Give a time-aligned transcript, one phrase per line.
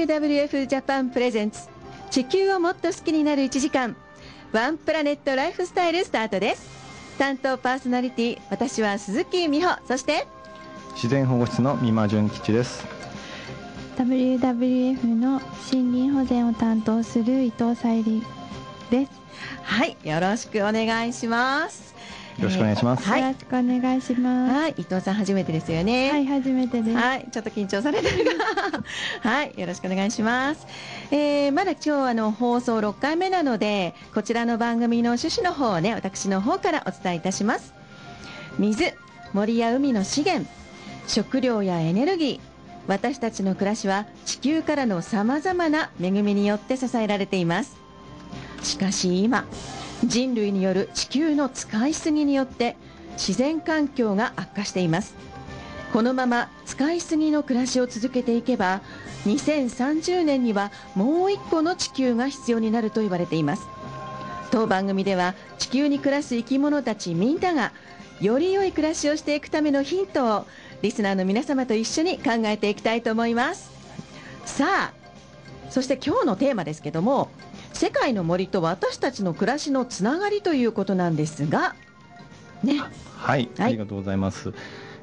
[0.00, 1.68] WWF ジャパン presents
[2.10, 3.94] 地球をもっと好きになる1時間。
[4.50, 6.70] One Planet Lifestyle スタートです。
[7.18, 9.78] 担当パーソナリティ私は鈴木美穂。
[9.86, 10.26] そして
[10.94, 12.86] 自然保護室の三間純吉です。
[13.98, 18.22] WWF の森林保全を担当する伊藤沙莉
[18.90, 19.20] です。
[19.62, 21.94] はいよろしくお願いします
[22.40, 24.54] よろしくお願いします、えー、よろしくお願いします。
[24.54, 24.74] はい。
[24.78, 26.10] 伊藤さん初めてですよね。
[26.10, 26.96] はい初めてです。
[26.96, 27.28] はい。
[27.30, 28.44] ちょっと緊張されてるが。
[29.20, 29.52] はい。
[29.58, 30.66] よろしくお願いします。
[31.10, 37.74] えー、まだ今日あの放送6回目なのでこちらの番組の趣旨の方をね私の方からお伝えいたします。
[38.58, 38.94] 水
[39.34, 40.48] 森や海の資源
[41.06, 42.50] 食料やエネルギー
[42.86, 47.76] 私たちの暮らしは地球からのさまざまな恵みによって支えられています。
[48.62, 49.44] しかし今
[50.04, 52.76] 人類による地球の使いすぎによって
[53.14, 55.14] 自然環境が悪化しています。
[55.92, 58.80] このまま使いすぎの暮らしを続けていけば
[59.26, 63.66] 2030年にはもう一個の地球が必要になると言われています。
[64.50, 67.72] 当番組では地球に暮らす生き物たちみんなが
[68.20, 70.46] より良い暮らしをしていくためのヒントを
[70.82, 73.70] リスナーの皆様と一緒に考えていきたいと思います。
[74.44, 74.92] さあ
[75.70, 77.30] そして今日のテーマですけども
[77.72, 81.74] 世界の森と私たちの暮らしのつながりということなんですが
[82.62, 82.78] ね。
[83.16, 84.52] はい、はい、ありがとうございます。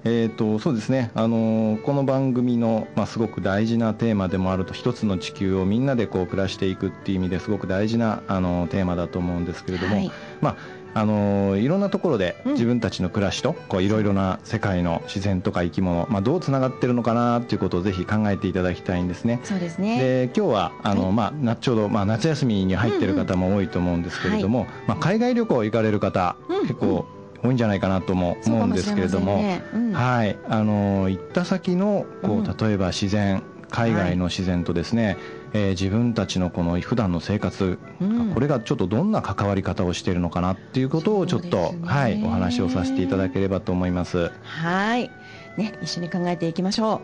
[0.03, 10.57] えーと、そうですね、あのー、この番組の、まあ、すごく大事なテーマでもあると一つの地球をみんなでこう暮らしていくっていう意味ですごく大事な、あのー、テーマだと思うんですけれども、はい、まあ
[10.93, 19.39] あのいろんなところで自分たちの暮らしとこういろいろな世界の自然とか生き物、まあ、どうつながってるのかなということをぜひ考えていただきたいんですね。
[19.43, 19.99] そうですね。
[19.99, 27.05] で今日はあの、はい、まあ、ちょうど、まあ、夏休みに入っている方も多いと思うんですけれども、うんうん、まあ、海外旅行行かれる方、うんうん、結構
[27.43, 30.37] 多いんじゃないかなとも思うんですけれども、ねうん、はい。
[30.49, 35.17] あの行った先のこう例えば自然、海外の自然とですね、はい
[35.57, 44.31] えー、自分たちのこの普段の生活、うん、これがちょっとどんな関わり方をしているのかなっていうことをちょっと、ね、はいお話をさせていただければと思います。
[44.43, 45.09] はい。
[45.57, 47.01] ね一緒に考えていきましょ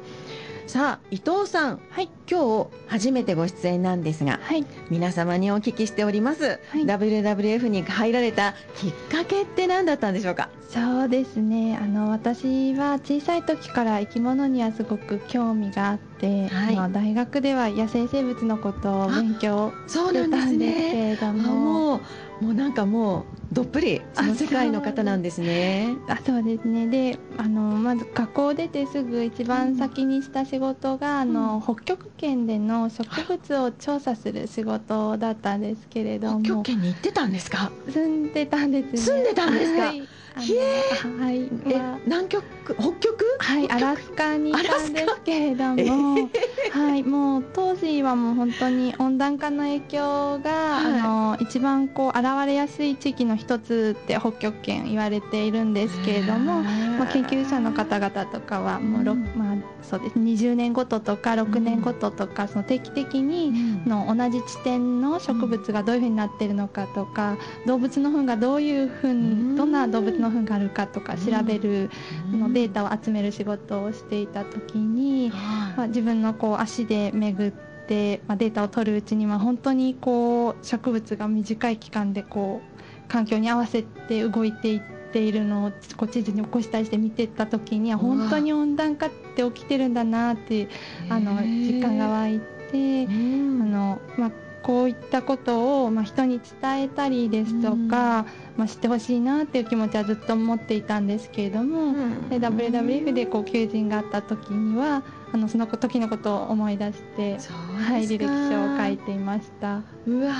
[0.67, 0.69] う。
[0.69, 10.49] さあ伊藤さん、はい、今日初めてご出演なんですが、はい、皆様にお聞きしております、はい、WWF に入られたきっかけって何だったんでしょうか？
[10.73, 11.77] そうですね。
[11.79, 22.01] あの私は小さい時から生き物にはすごく興味があって、はい、大学では野生生物のことを勉強してたんですけれども。
[22.41, 23.23] もうなんかもう
[23.53, 25.95] どっぷりその世界の方なんですね。
[26.09, 26.87] あそうですね。
[26.87, 36.41] であのまず学校出てすぐ一番先にした仕事が、うん、あの北極圏での植物を調査する仕事だったんですけれども。
[36.41, 37.71] 北極圏に行ってたんですか？
[37.87, 40.81] 住んでたんです、ね、住んでたんですか、はいひえ、
[41.19, 42.27] はい、え、南
[42.63, 43.25] 極、北極？
[43.39, 46.29] はい、アラスカにいたんですけれども。
[46.71, 56.63] はい、もう当時はもう本当に温暖化の影響が、はい、あの一番こう現れやすい地域の一つって北極圏言われているんですけれども。
[56.97, 60.19] まあ、研究者の方々とかはもう、うん、まあ、そうです。
[60.19, 63.51] 20年ごととか6年ごととか、その定期的に
[63.85, 71.89] の同じ地点の植物がどういうふうになっているのかとか動物の糞がどういうふうにどんな動物の糞があるかとか調べる
[72.31, 75.31] のデータを集める仕事をしていた時に、
[75.75, 77.51] まあ、自分のこう足で巡っ
[77.87, 90.69] て、まあ、データを取るうちには本当にこう植物が短い期間でこう環境に合わせて動いていっているのをこう地図に起こしたりして見てた時には本当に温暖化って起きてるんだなって
[91.09, 92.39] あの実感が湧い
[92.71, 94.31] てあの、まあ、
[94.63, 98.25] こういったことを、まあ、人に伝えたりですとか、
[98.57, 109.81] まあ、知ってほしいなっていう気持ちはずっと思っていたんですけれども、うん、で WWF でこう求人があった時にはあのその時のことを思い出して、はい、履歴書を書いていました。
[110.05, 110.33] うわ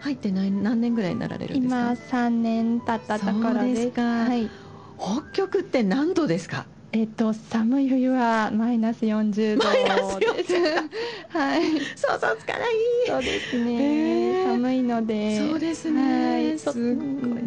[0.00, 1.80] 入って何何年ぐらいになられるんですか？
[1.80, 4.50] 今3年経ったところですか、はい、
[4.98, 6.66] 北極って何度ですか？
[6.96, 9.68] えっと、寒い冬はマイナス40度
[10.20, 10.54] です。
[11.36, 11.62] はい。
[11.96, 12.68] 想像つかない。
[13.08, 14.44] そうですね。
[14.46, 15.38] 寒いので。
[15.40, 16.46] そうですね。
[16.46, 16.96] はい、す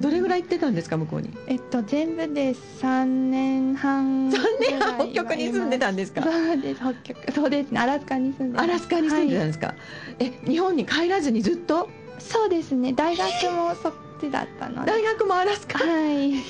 [0.02, 1.30] どれぐらい行ってたんですか向こうに？
[1.48, 4.30] えっと全部で三年半。
[4.34, 6.24] 三年半北極に住んでたんですか？
[6.24, 8.60] そうです北極そうですねアラスカに住んで。
[8.60, 9.68] アラスカに住んでたんですか？
[9.68, 9.76] はい、
[10.20, 11.88] え日本に帰らずにずっと？
[12.20, 15.80] そうですね大学もそっちだったの大学もアラスカ？
[15.80, 16.32] はい。
[16.34, 16.42] はい。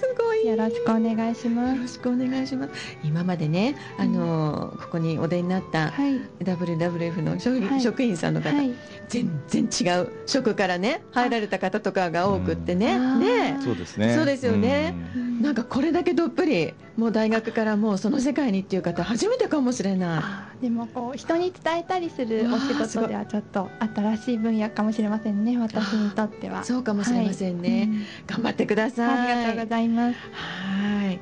[0.00, 0.46] すごい。
[0.46, 1.76] よろしくお願いします。
[1.76, 2.72] よろしくお願いします。
[3.04, 5.92] 今までねあの、うん、ここにお出になった
[6.42, 8.74] WWF の職,、はい、職員さんの方、はい、
[9.08, 13.58] 全然違う職からね入られた方とかが多くってね、ね。
[13.62, 14.14] そうですね。
[14.14, 14.94] そうですよね、
[15.42, 26.64] なんかこれだけどっぷりもう大学からもうその世界にっていう方初めてかもしれないでもこう人に伝えたりするお仕事ではちょっと新しい分野かもしれませんね私にとっては。
[26.64, 27.82] そうかもしれませんね、はい。
[27.82, 29.32] うん、頑張ってください。
[29.32, 30.18] ありがとうございます。
[30.32, 31.20] はい。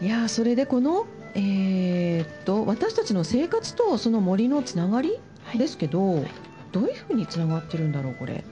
[0.00, 5.18] いやそれでこのえー、っと私たちの生活とその森のつながり
[5.56, 6.26] ですけど、はい、
[6.70, 8.44] どういうふうにつながってるんだろうこれ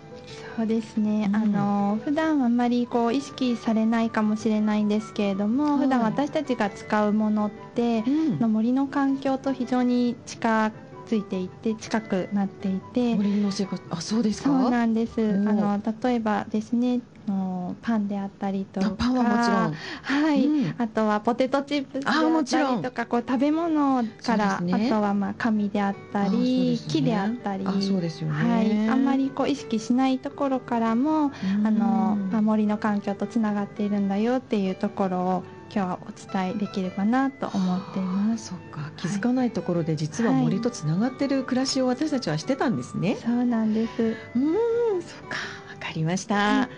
[0.56, 10.72] そうですね、うん、あの普段あんまりこう意識されないかもしれないんですけれども、はい、普段私たちが使うものって、うん、の森の環境と非常に近
[11.06, 13.14] ついていて近くなっていて。
[13.14, 13.82] 森の生活。
[13.90, 14.50] あそうですか？
[14.50, 15.20] そうなんです。
[15.20, 15.22] あ
[15.52, 18.90] の例えばですねのパンであったりとか。
[18.96, 19.74] パンはもちろん。
[20.02, 27.64] はい、うん、あとはポテトチップスであったりとかこう食べ物から、ね、あとはまあ紙であったり、ね、木であったり。
[27.82, 31.32] そうですよね、はい、あんまりこう意識しないところからも
[31.64, 38.48] あの、まあ、森の環境とつながっているんだよっていうところを今日はお伝えできればなと思っています。
[38.48, 43.10] そっか、気づかないところで実は森とつながってる暮らしを私たちはしてたんですね。
[43.10, 44.02] はい、そうなんです。
[44.02, 45.36] うん、そっか、
[45.72, 46.68] わかりました。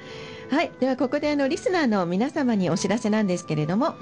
[0.51, 3.97] はい、ではここであのリスナーの皆様にお知らせなんですけれども、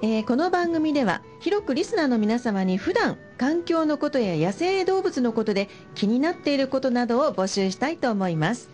[0.00, 8.70] えー、この番組では広くリスナーの皆様に普段環境のことや野生動物のことで気になっていることなどを募集したいと思います。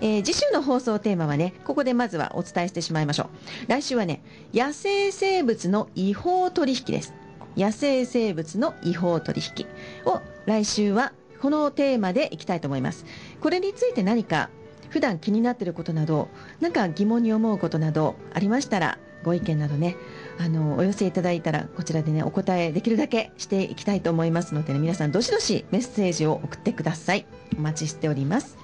[0.00, 3.28] えー、次週の放送テーマはね、ここでまずはお伝えしてしまいましょう。
[3.68, 7.14] 来週はね、野生生物の違法取引です。
[7.56, 9.66] 野生生物の違法取引
[10.04, 13.04] を来週はこのテーマでいきたいと思います。
[13.40, 14.50] これについて何か
[14.90, 16.28] 普段気になっていることなど
[16.60, 19.96] なんか疑問に思うことなどありましたらご意見などね
[20.38, 27.26] あのお寄せいただいたらこちらでねお答えできるだけしていきたいと思いますので、ね、皆さんどしどしメッセージを送ってください
[27.58, 28.56] お待ちしております、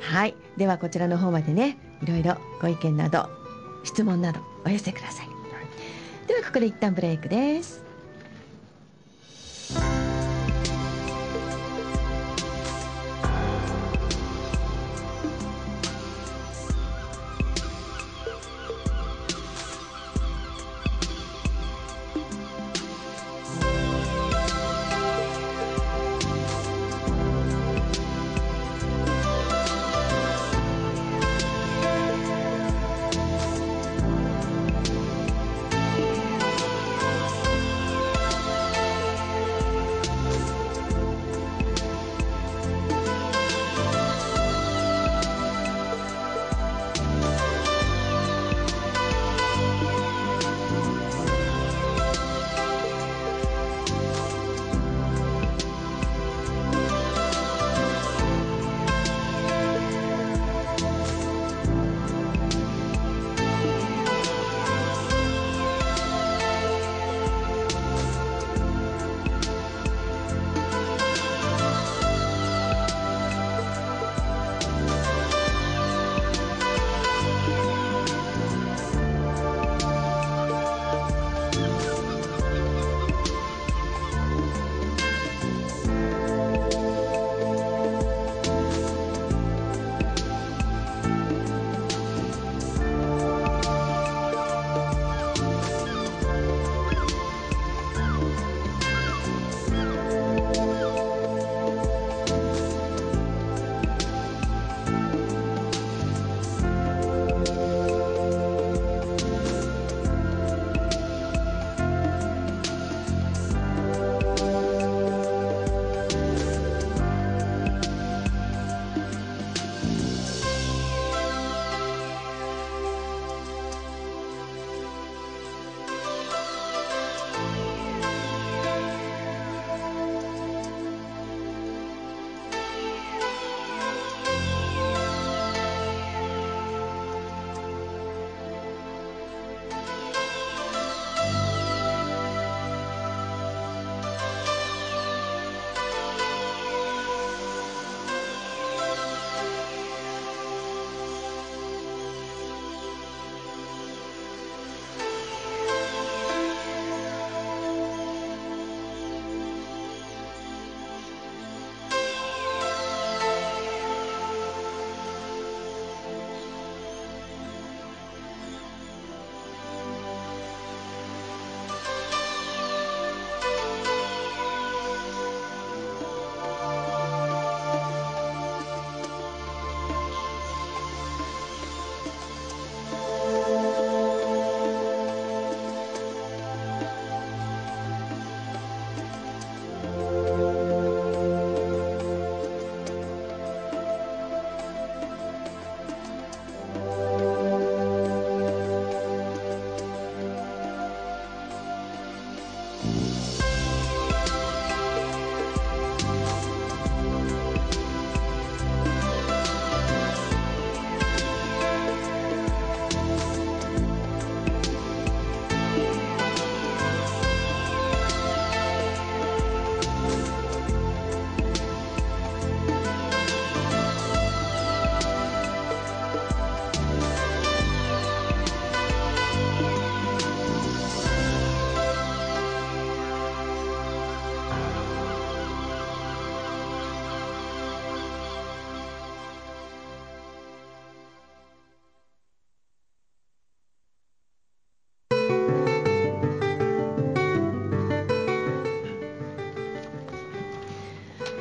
[0.02, 0.36] はい。
[0.58, 3.30] ではこちらの方までね、いろいろご意見など、
[3.84, 5.28] 質問などお寄せください。
[5.28, 5.38] はい、
[6.28, 7.84] ではここで一旦ブレイクです。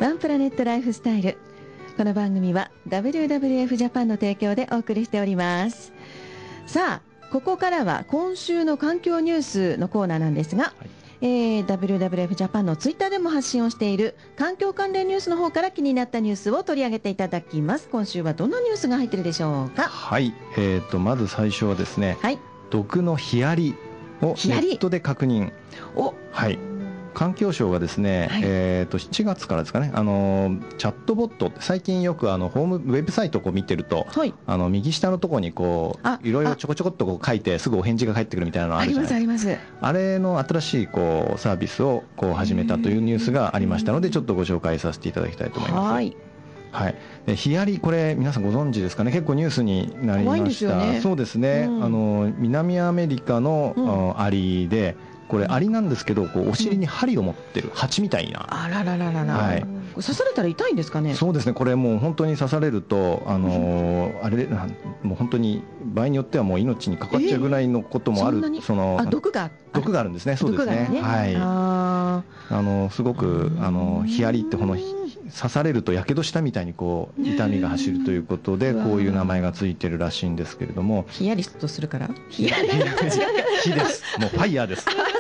[0.01, 1.37] ワンプラネットライフスタイル。
[1.99, 5.93] この番組は WWF ジャパンの提供でお送りしております。
[6.67, 10.91] さあここからは今週の環境ニュースのコーナーなんですが、はい。
[11.21, 17.91] えー、WWF ジャパンのツイッターでも発信をしている環境関連ニュースの方から気になったニュースを取り上げていただきます。
[17.93, 19.83] 今週はどんなニュースが入ってるでしょうか？
[19.83, 22.39] はい、えーと、まず最初はですね、はい、
[22.71, 23.75] 毒のヒアリ
[24.23, 25.53] をネットで確認。
[25.95, 26.15] お。
[26.33, 26.59] はい
[27.15, 39.61] 環境省がですね、はい、えー、と7月からですかね、あのチャットボット最近よくあのホームウェブサイトを見てると、はい、あの右下のところにこういろいろちょこちょこっとこう書いてすぐお返事が返ってくるみたいなのあるじゃないですか。
[39.81, 45.93] あれの新しいこうサービスをこう始めたというニュースがありましたのでちょっとご紹介させていただきたいと思います。
[45.93, 46.17] はい。
[46.73, 46.95] はい、
[47.27, 49.11] でヒアリこれ皆さんご存知ですかね？
[49.11, 54.97] 結構ニュースになりました、ね、そうですね、うん、あの南アメリカの、うん、アリで
[55.31, 61.15] これアリなんですけどこうお尻に針を持ってる蜂みたいな、あららららら、はい、刺されたら痛いんですかね？
[61.15, 61.53] そうですね。
[61.53, 64.47] これもう本当に刺されるとあのー、あれ
[65.05, 70.37] もう本当に場合によってはもう命にかかっちゃうぐらいのこともある、えー、そのあ毒が毒があるんですね。
[70.37, 71.37] そうですね、ね、はい。
[71.37, 81.07] あのすごくあのヒアリってこの刺されるとやけどしたみたいにこう痛みが走るということでこういう名前がついてるらしいんですけれども。
[81.09, 82.11] ヒヤリとするから？
[82.31, 82.69] ヒヤリ。
[83.63, 84.03] 火です。
[84.19, 84.87] もうファイヤーです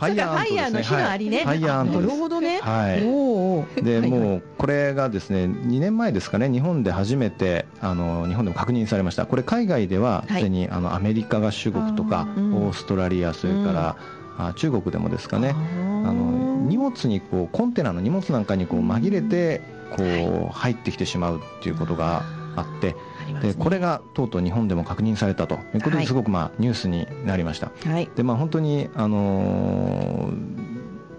[0.00, 1.42] ファイヤーの火のありね。
[1.44, 2.58] ファイヤーアントなるほどね。
[2.62, 3.82] はい。
[3.82, 9.26] で、もうこれがですね、2年前ですかね、日本で初めてあの日本でも確認されました。
[9.26, 13.96] これ海外ではすでにあのアメリカ合衆国とかオーストラリアそれから
[14.38, 22.22] あ中国でもですかね、あの荷物にこうコンテナの荷物なんかにこう紛れてこう入ってきてしまうっていうことが
[22.56, 22.96] あって。
[23.40, 25.58] でこれがとうとう日本でも確認されたと。
[25.74, 27.70] いうことですごくまあニュースになりました。
[27.86, 30.70] はい、でまあ本当にあのー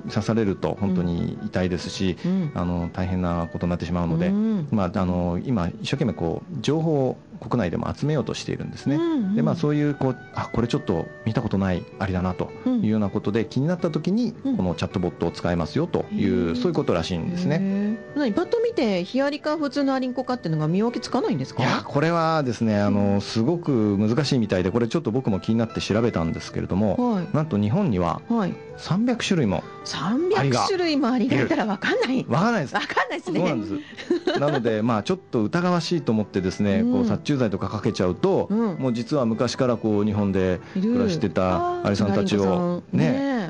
[0.10, 12.52] 刺されると本当に痛いですし、うん、あの大変なことになってしまうので、うん、まあ、あの今、一生懸命こう情報を国内でも集めようとしているんですね、うんうん、でまあ、そういうこうあこれちょっと見たことないありだなと。
[12.66, 17.60] いうようなことで、気になった時にこのチャットボットを使えますよという、そういうことらしいんですね。
[18.16, 21.64] 何パッと見てヒアリか普通のアリンコかっていうのが見分けつかないんですか？
[21.64, 28.22] いやこれはですねあのすごく難しいみたいでこれちょっと僕も気になって調べたんですけれども、はい、なんと日本には
[28.78, 32.24] 300種類も300種類もアリがいたら分かんない。
[32.24, 32.74] 分かんないです。
[32.74, 33.40] 分かんないですね。
[33.40, 34.40] そうなんです。
[34.40, 43.50] なのでまあちょっと疑わしいと思ってですね、こう殺虫剤とかかけちゃうと、うん、もう実は昔からこう日本で暮らしてたアリさんたちをね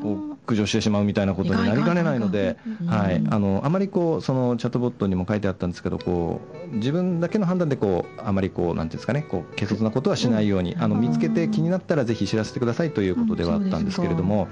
[0.51, 6.41] 駆除してしまうみたいなことになりかねないので、はい、あのあまりこうそのチャットボットにも書いてあったんですけどこ
[6.71, 14.49] う自分だけの判断でこうあまりこうなんていうんですかねこう軽率なことはしないように、あの見つけて気になったらぜひ知らせてくださいということではあったんですけれども。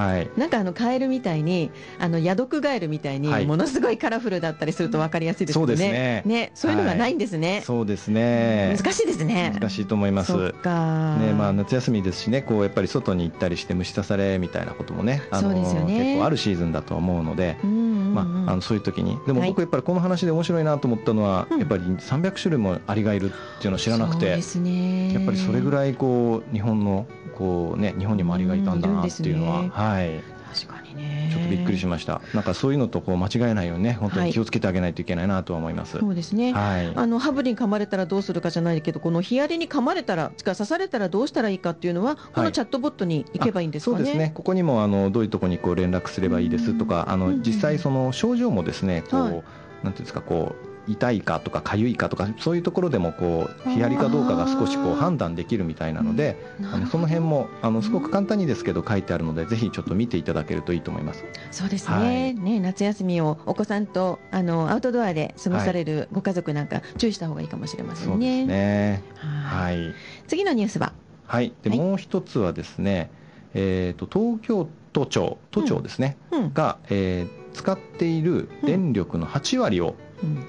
[0.00, 5.60] はい、なんかあのカエルみたいにあのヤドクガエルみたいにものすごいカラフルだったりすると分かりやすいですね。
[5.60, 6.22] そうですね。
[6.24, 7.56] ね、そういうのがないんですね。
[7.56, 8.74] はい、そうですね。
[8.76, 9.52] 難しいですね。
[9.54, 10.32] 難しいと思います。
[10.36, 27.06] ね、まあ夏休みですしね、こうやっぱり外に行ったりして虫刺されみたいなこともね、あの、ね、結構あるシーズンだと思うので、まああのそういう時に、でも僕やっぱりこの話で面白いなと思ったのは、はい、やっぱり300種類もアリがいるっていうのを知らなくて、やっぱりそれぐらいこう日本の
[27.40, 30.22] こうね日本にもアリがいたんだなっていうのは、はい。
[30.52, 31.30] 確かにね。
[31.32, 32.20] ちょっとびっくりしました。
[32.34, 44.32] なんかそういうのとこう間違えないようにね本当に気をつけてあげないといけないなとは思います、はい、そうですね、はい、あのハブに噛まれたらどうするかじゃないけどこのヒアリに噛まれたら刺されたらどうしたらいいかっていうのはこのチャットボットに行けばいいんですかね、そうですね。
[44.34, 61.24] ここにもあのどういうところにこう連絡すればいいですとかあの実際その症状もですねこう、なんていうんですかこう痛いかとか痒いかとかそういうところでもこうヒアリかどうかが少しこう判断できるみたいなのであのその辺もあのすごく簡単にですけど書いてあるのでぜひちょっと見ていただけるといいと思います。
[61.50, 61.96] そうですね。
[61.96, 68.46] はい、ね夏休みをお子さんとあのアウトドアで過ごされるご家族なんか注意した方がいいかもしれませんね。
[68.46, 69.02] ね。
[69.16, 69.94] はい、
[70.26, 70.92] 次のニュースは？
[71.26, 71.52] はい。
[71.62, 73.10] で、はい、もう一つはですね、
[73.54, 76.42] えーと、東京都庁都庁ですね、うん。
[76.44, 79.94] うん、が、えー、使っている電力の8割を、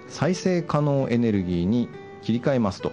[0.08, 1.90] 再生可能エネルギーに
[2.22, 2.92] 切り替えますと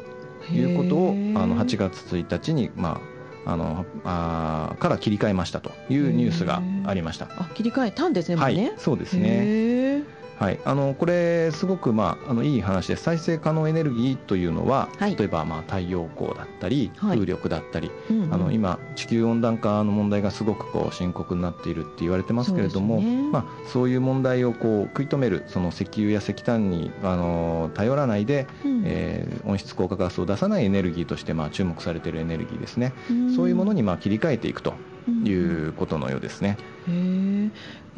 [0.52, 3.00] いうことをあの8月1日に、ま
[3.44, 7.28] あ、あのあから切り替えましたというニュースがありました。
[7.38, 9.77] あ切り替えたんですね、はい、そうですね。
[10.38, 34.74] はい、あのこれ、すごく、まあ、あのいい話で再生可能エネルギーというのは、はい、例えば、まあ、太陽光だったり、風力だったり、うんうん、あの今、地球温暖化の問題がすごくこう深刻になっているって言われてますけれども、そう、ね,、まあ、そういう問題をこう食い止めるその石油や石炭にあの頼らないで、うん、えー、温室効果ガスを出さないエネルギーとして、まあ、注目されているエネルギーですね、うん、そういうものにまあ切り替えていくと
[35.24, 36.56] いうことのようですね。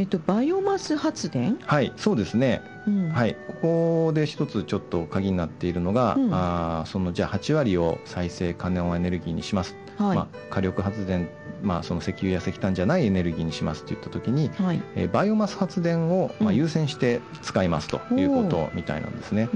[0.00, 1.58] えっと、バイオマス発電？
[1.66, 11.28] はいそうですね、うん、はい、ここで一つちょっと鍵になっているのが、うん、あそのじゃあ8割を再生可能エネルギーにします、はい、まあ、火力発電、
[11.62, 19.50] まあ、その石油や石炭じゃないエネルギーにしますといったときに、はい、えー、バイオマス発電を、まあ、優先して使いますということみたいなんですね。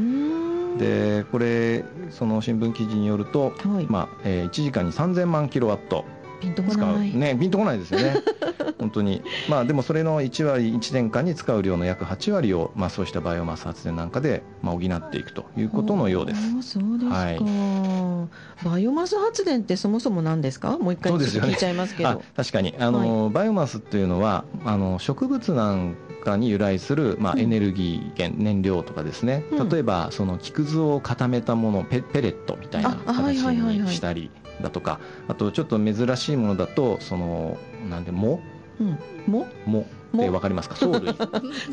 [0.78, 6.04] でこれその新聞記事によると、はい、まあえー、1時間に3000万キロワット
[6.44, 7.14] ピンとこない。
[7.14, 8.16] ねピンとこないですよね。
[8.78, 9.22] 本当に。
[9.48, 16.62] まあでもそれの1割1年間に使う量の約8割をまあそうしたバイオマス発電なんかでまあ補っていくということのようです。
[16.62, 17.38] そうですか、はい、
[18.64, 20.76] バイオマス発電ってそもそも何ですか？
[20.78, 22.74] もう一回聞いちゃいますけど、ね、確かに。
[22.78, 34.30] あの、はい、バイオマスっていうのはあの植物なんかに由来する、まあ、エネルギー源、うん、燃料とかですね、例えばその木くずを固めたものペペレットみたいな形にしたり
[34.61, 38.40] だとかあとちょっと珍しいものだとそのなんで藻、
[38.81, 39.47] うん、藻？
[39.67, 40.77] 藻ってわかりますか？
[40.81, 41.14] 藻類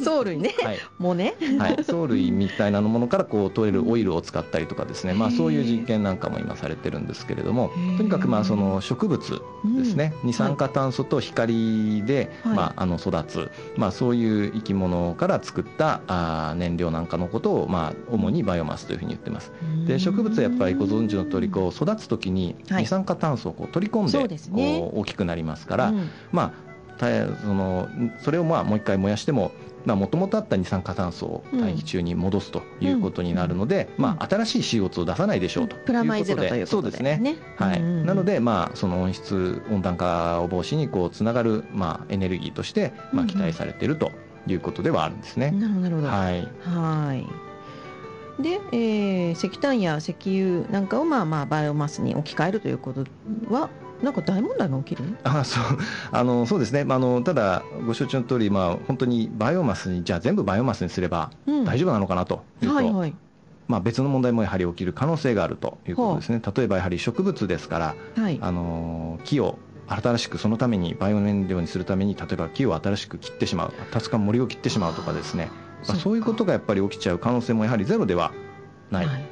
[0.04, 9.42] 藻類ね、はい、もね、はい、藻類みたいなものからこう取れるオイルを使ったりとかですね、まあ、そういう実験なんかも今されてるんですけれどもとにかくまあその植物
[9.78, 19.52] ですね、うん、二酸化炭素と光で、はい、まあ、あの育つ、まあ、そういう生き物から作ったあ燃料なんかのことを、まあ、主にバイオマスというふうに言ってます。
[19.86, 25.94] で植物はやっぱりご存知の通りこり育つ時に二酸化炭素をこう取り込んで、こう大きくなりますから、
[26.32, 26.71] まあ
[27.42, 29.52] そのそれをまあもう一回燃やしても
[29.86, 44.12] もともとあった二酸化炭素を大気中に戻すということになるので、うん、まあ、新しい CO2 を出さないでしょうということで、プラマイゼロということで、そうですね、はい、なので、まあ、その温室温暖化を防止にこうつながる、まあ、エネルギーとして、まあ、期待されていると
[44.46, 45.52] いうことではあるんですね。
[45.52, 46.08] なるほどなるほど。
[46.08, 46.48] はい。
[46.62, 47.52] はい。
[48.42, 53.06] で、えー、石炭や石油なんかをまあまあバイオマスに置き換えるということ
[53.50, 53.70] は
[54.02, 55.04] なんか大問題が起きる？
[55.24, 55.64] あそう。
[56.12, 61.32] あのそうですね、まあ、あのただ、ご承知の通り、まあ、本当にバイオマスに、じゃあ全部バイオマスにすれば
[61.66, 62.44] 大丈夫なのかなと。
[62.62, 62.92] いうと、はい。
[62.92, 63.14] はい、
[63.68, 75.50] まあ、別の問題もやはり起きる可能性があるということですね、例えばやはり植物ですから、はい、あの木を新しくそのためにバイオ燃料にするために例えば木を新しく切ってしまう、たつか森を切ってしまうとかですね、
[75.88, 78.32] まあ、そういうことがやっぱり起きちゃう可能性もやはりゼロでは
[78.90, 79.06] ない。
[79.06, 79.26] はい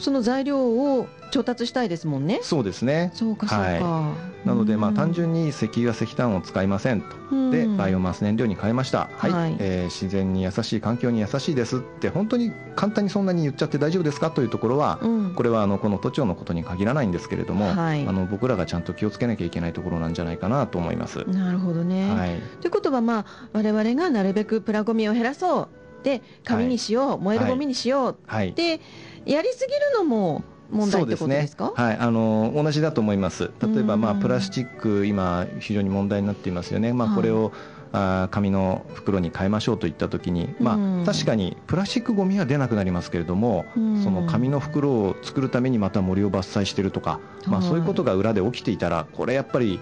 [0.00, 2.40] その材料を調達したいですもんね。
[2.42, 3.10] そうですね。
[3.14, 3.64] そうかそうか。
[3.64, 7.16] はい、なのでまあ単純に石油や石炭を使いませんと。
[7.50, 9.08] でバイオマス燃料に変えました。
[9.16, 9.30] はい。
[9.30, 21.24] はい、えー、自然に優しい環境に優しいですって本当に簡単にそんなに言っちゃって大丈夫ですかというところは、うん、これはあのこの都庁のことに限らないんですけれども、はい、あの僕らがちゃんと気をつけなきゃいけないところなんじゃないかなと思います。
[21.28, 22.10] なるほどね。
[22.12, 22.40] はい。
[22.60, 25.68] ということはまあ我々がなるべくプラゴミを減らそう。
[26.02, 28.80] で紙にしよう、はい、燃えるゴミにしよう、はい、で
[29.26, 33.50] やりすぎるのも問題ってことですか、ね、はい、あの同じだと思います。
[33.60, 37.52] 例えば、まあ、プラスチック今非常に問題になっていますよね、まあ、これを、はい
[37.92, 43.80] あ紙の袋に変えましょうといったときに、まあ、確かにプラスチックごみは出なくなりますけれども、そ
[44.10, 49.80] の紙の袋を作るためにまた森を伐採しているとか、まあ、そういうことが裏で起きていたらこれやっぱり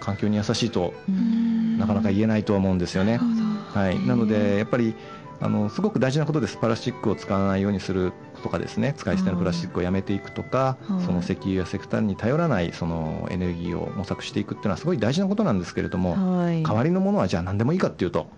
[0.00, 0.92] 環境に優しいと
[1.78, 3.18] なかなか言えないとは思うんですよね。
[3.18, 4.94] はい、なのでやっぱり
[5.40, 8.12] あのすごく大事なことです、プラスチックを使わないようにする
[8.46, 16.14] とかですね、使い捨てのプラスチックをやめていくとか、その石油や石炭に頼らないそのエネルギーを模索していくっていうのはすごい大事なことなんですけれども、
[16.62, 18.28] 代わりのものはじゃあ何でもいいかっていうと、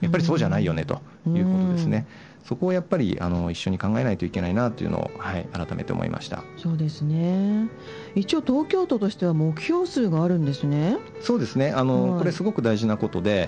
[0.00, 2.06] やっぱりそうじゃないよねということですね。
[2.48, 6.44] そこをやっぱりあの一緒に考えないといけないなというのを、はい、改めて思いました。
[6.56, 7.68] そうですね。
[8.14, 10.96] 一応東京都としては目標数があるんですね。
[11.20, 11.72] そうですね。
[11.72, 13.44] あの、はい、これすごく大事なことで、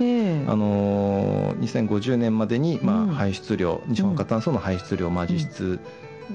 [0.46, 5.80] あの2050年までに、まあ、排出量、二酸化炭素の排出量、まあ、実質、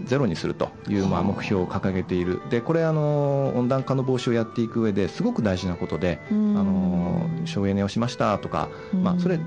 [0.06, 9.39] ゼロにするというまあ目標を掲げている、でこれあの、温暖化の防止をやっていく上ですごく大事なことで、あの省エネをしましたとか、まあ、それ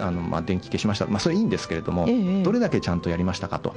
[0.00, 3.74] あの、まあ、電気消しました、まあ、それいいんですけれども、ええ、どれだけちゃんとやりましたかと。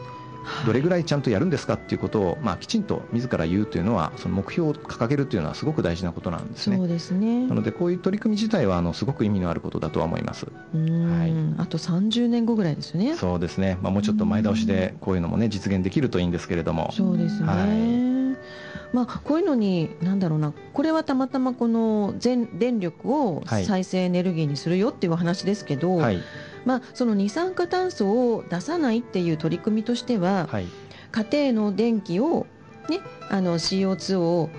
[0.65, 6.77] どれぐらいちゃんとやるんですかっていうことを、まあ、きちんと自ら言うというのはその目標を掲げるというのはすごく大事なことなんですね。
[6.77, 10.45] そうですねなのでこういう取り組み自体はあのすごく意味のあることだとは思います。
[10.45, 10.51] は
[11.25, 13.15] い、あと30年後ぐらいですよね。
[13.15, 16.91] そうですね、まあ、もうちょっと前倒しでこういうのも、ね、実現できるといいんですけれども。
[16.91, 18.12] そうですね、はい
[18.93, 26.19] まあ、こういうのに、なんだろうな、これはたまたまこの全電力を再生エネルギーにするよっていう話ですけど、はい、
[26.63, 30.67] まあ、その二酸化炭素を出さないっていう取り組みとしては、はい、
[31.11, 32.45] 家庭の電気を、
[32.87, 34.49] ね、あの CO2 を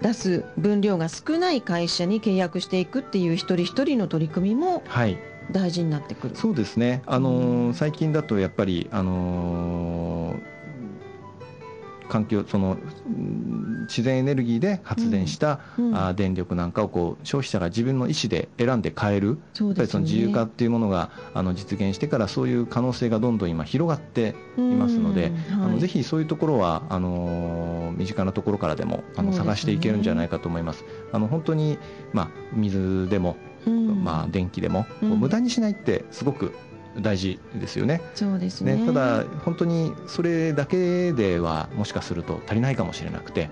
[0.00, 4.82] 出す分量が少ない会社に契約していくっていう一人一人の取り組みも
[5.50, 10.59] 大事になってくる、はい、そうですね、あのー、最近だとやっぱり、あのー
[12.10, 12.76] 環境その
[13.86, 30.84] 自然エネルギーで発電した、うあ電力なんかをこう消費者が自分の意思で選んで買える、ね、やっぱりその自由化っていうものがあの実現してからそういう可能性がどんどん今広がっていますので、はい、あのぜひそういうところはあの身近なところからでもあの探していけるんじゃないかと思います。
[31.12, 31.78] あの本当に
[32.12, 36.52] まあ水でも、まあ電気でも、無駄にしないってすごく
[37.02, 38.02] 大事ですよね。
[38.14, 43.50] そうですね、ね、ただ本当にそれだけではもしかすると足りないかもしれなくて、やっ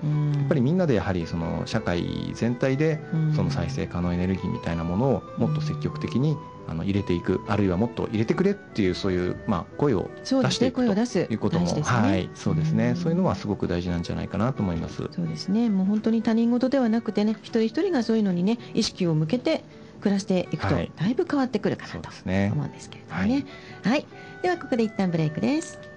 [0.49, 3.01] ぱりみんなでやはりその社会全体で
[3.35, 6.37] その再生可能エネルギーみたいなものをもっと積極的に
[6.69, 12.29] あの入れていくあるいはもっと入れてくれっていうそういうまあ声を出していく、ね、ということも、ね、はい。
[12.35, 15.09] そうですね、そういうのはすごく大事なんじゃないかなと思います。
[15.11, 15.71] そうですね。
[15.71, 19.65] もう本当に他人事ではなくてね一人一人がそういうのにね意識を向けて
[20.01, 23.47] 暮らしていくと、だいぶ変わってくるかなと思うんですけれどもね。
[23.83, 24.07] はい、はい、
[24.43, 25.88] ではここで一旦ブレイクです。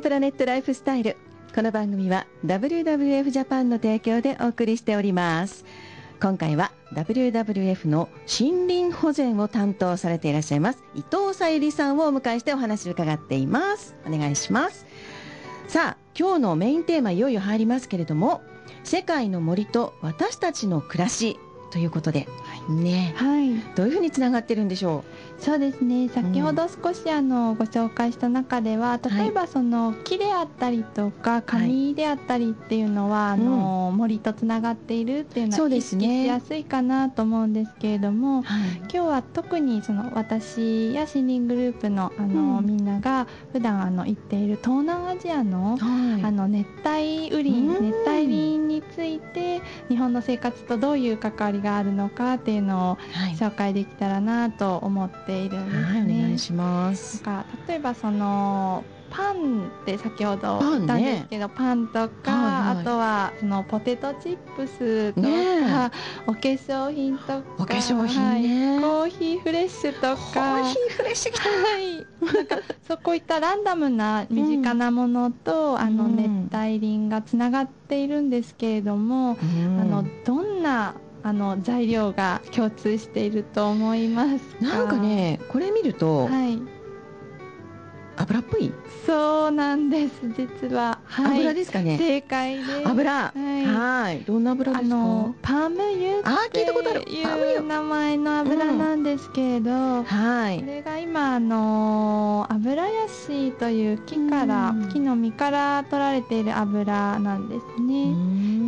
[0.00, 1.18] ンプラネットライフスタイル。
[1.54, 5.66] この番組は WWF ジャパンの提供でお送りしております。
[6.22, 13.94] 今回は WWF の森林保全を担当されていらっしゃいます伊藤さゆりさんをお迎えしてお話を伺っています。
[14.06, 14.86] お願いします。
[15.68, 18.40] さあ今日のメインテーマいよいよ入りますけれども
[18.84, 21.38] 世界の森と私たちの暮らし
[21.70, 22.26] ということで、
[22.68, 25.04] ね、はい、どういうふうにつながってるんでしょ
[25.38, 25.42] う？
[25.42, 26.08] そうですね。
[26.08, 38.44] 先ほど少しあのご紹介した中では、例えばその木であったりとか紙であったりっていうのは、あの森とつながっているっていうのは意識しやすいかなと思うんですけれども、
[38.82, 48.58] 今日は特にその私や森林グループのあの、みんなが普段あの行っている東南アジアの,、あの熱帯雨林、熱帯林
[49.90, 52.98] 日本の生活とどういう関わりがあるのかっていうのを
[53.36, 55.82] 紹介できたらなと思っているんですね。
[55.82, 65.90] はい、お願いしますなんか例えばそのパンって先ほど言ったんですけどパン,、とか、はいはい、あとはそのポテトチップスとか、ね、
[66.26, 70.16] お化粧品とかお化粧品ね、はい、コーヒーフレッシュとか。
[70.16, 72.34] コーヒーフレッシュはい。
[72.34, 86.58] なんかそうこういったランダムな身近なものと、うん、あの熱帯林がつながっているんですけれども、うん、あのどんなあの材料が共通していると思いますなんかねこれ見ると、はい、
[88.20, 88.72] 油っぽい？
[89.06, 90.12] そうなんです。
[90.36, 91.96] 実は、はい、油ですかね。
[91.96, 92.88] 正解です。
[92.88, 93.32] 油。
[93.32, 94.20] はい。
[94.26, 94.96] どんな油ですか？
[94.96, 97.02] あのパーム油あ聞いたことある。
[97.02, 97.22] い
[97.56, 100.60] う名前の油なんですけれど、うん、はい。
[100.60, 108.14] これが今あの油ヤシという木から、木の実から取られている油なんですね。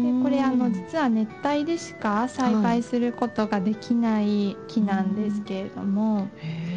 [0.02, 6.71] でこれあの実は熱帯でしか栽培することができない木なんですけれども、はい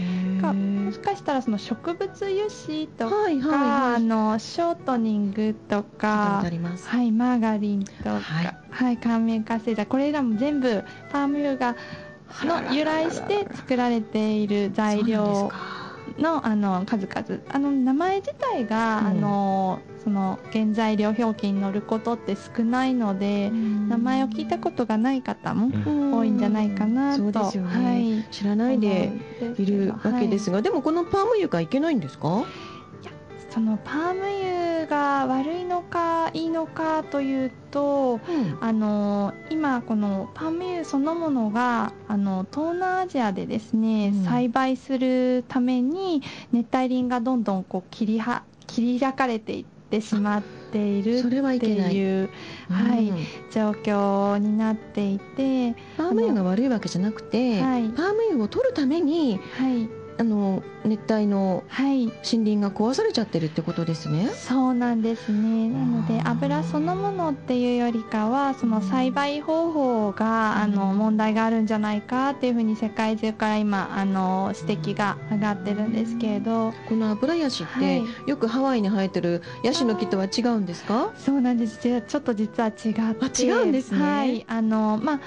[0.48, 11.76] かもしかしたらその植物油脂とか、はいはいはい、あのショートニングとかはい、マーガリンとか、はい、はい、乾麺活性剤これらも全部パーム油が
[12.44, 15.52] の由来して作られている材料
[16.18, 17.42] のあの数々。
[17.50, 29.12] あの名前自体が、うん、あのその原材料表記に載ることって少ないので、うん、名前を聞いたことがない方も多いんじゃないかなと、うん、そうですよね、はい、知らないで
[29.58, 32.46] いるわけですが、はい、でもこのパーム油がいけないんですか？
[33.56, 52.30] そのパーム油が悪いのかいいのかというと、うん、あの今このパーム油そのものがあの東南アジアでですね、うん、栽培するために熱帯林がどんどんこう切りは切り開かれていってしまっているっていう
[52.70, 53.10] はい、
[53.52, 64.30] 状況になっていてパーム油が悪いわけじゃなくて、はい、パーム油を取るために、はいあの熱帯の森林が壊されちゃってるってことですね。
[64.30, 65.68] そうなんですね。
[65.68, 81.12] なので油そのものっていうよりかはその栽培方法が、あの問題があるんじゃないかっていうふうに世界中から今あの指摘が上がってるんですけれど、この油ヤシって、よくハワイに生えてるヤシの木とは違うんですか？
[81.18, 81.78] そうなんです。
[81.78, 84.00] ちょっと実は違って、違うんですね。
[84.00, 85.20] はい、あのまあ。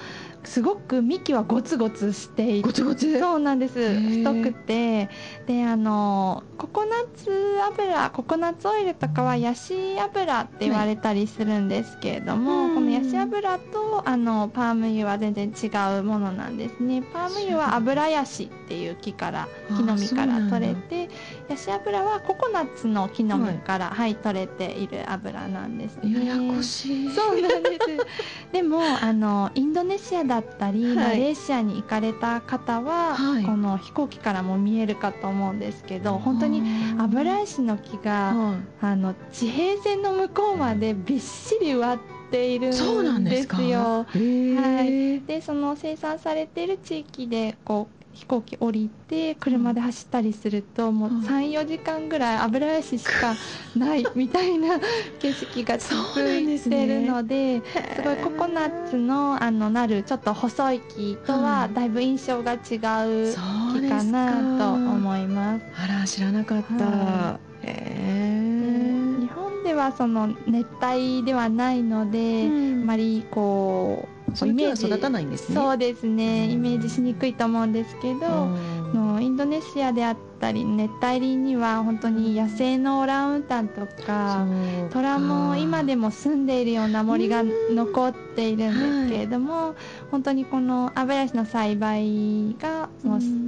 [0.45, 3.19] すごく幹はゴツゴツしていてゴツゴツ？
[3.19, 3.95] そうなんです。
[4.01, 5.09] 太くて。
[5.47, 7.31] であのココナッツ
[7.67, 15.67] 油ココナッツオイルとかはヤシ油って言われたりするんですけれども、はい、このヤシ油とあのパーム油は全然違
[15.99, 17.03] うものなんですね。
[17.03, 21.09] パーム油は油ヤシっていう木から木の実から取れて
[21.49, 26.27] ヤシ油はココナッツの木の実から、はい、はい、取れている油なんですね。
[26.27, 27.11] ややこしい。
[27.11, 28.53] そうなんです。
[28.53, 36.63] でもあのインドネシアだったり、はい、マレーシアに行かれた方は、はい、この飛行機からも見えるかと思うんですけど本当に
[36.99, 38.35] 油石の木が、
[38.81, 41.99] あの地平線の向こうまでびっしり植わっ
[42.31, 44.05] ているんですよ。
[44.05, 53.37] はい、でその生産されている地域でこう飛行機降りて車で走ったりすると、もう34時間ぐらい油石しか
[53.77, 54.81] ないみたいな
[55.21, 55.95] 景色が続
[56.35, 57.63] いてるので、
[57.95, 65.65] すごいココナッツのあのなるちょっと細い木とはだいぶ印象が違う木かなと思います。
[65.77, 66.85] あら知らなかった。
[66.85, 76.51] は日本ではその熱帯ではないので、うん、あまりこうその木は育たないんですねそうですね。
[76.51, 78.21] イメージしにくいと思うんですけど、
[78.95, 84.47] のインドネシアであったり熱帯林には本当に野生のオランウータンとか
[84.91, 89.77] 虎も今でも住んでいるような森が残っているんですけれども、はい、
[90.11, 92.89] 本当にこのアブラシの栽培が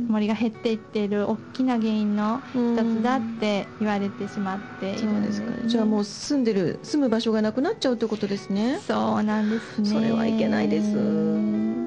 [0.09, 8.81] 森が減っていっている大きな原因の一つだって言われてしまっているんです、ね、じゃあもう住んでる住む場所がなくなっちゃうということですね。
[8.87, 9.89] そうなんですね。
[9.89, 10.95] それはいけないです。